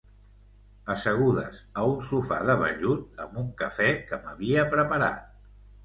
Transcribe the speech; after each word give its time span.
Assegudes 0.93 1.59
a 1.81 1.85
un 1.91 2.01
sofà 2.09 2.41
de 2.49 2.57
vellut, 2.65 3.07
amb 3.27 3.39
un 3.45 3.55
café 3.63 3.95
que 4.11 4.23
m’havia 4.27 4.69
preparat. 4.77 5.51